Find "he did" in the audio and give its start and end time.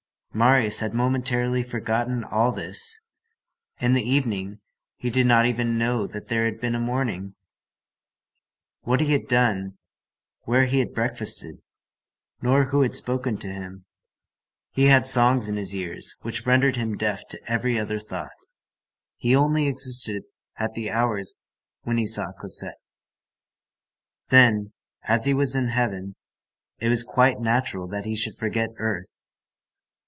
4.95-5.27